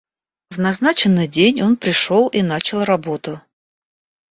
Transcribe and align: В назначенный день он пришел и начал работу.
В 0.49 0.57
назначенный 0.57 1.27
день 1.27 1.61
он 1.61 1.77
пришел 1.77 2.27
и 2.27 2.41
начал 2.41 2.83
работу. 2.83 3.39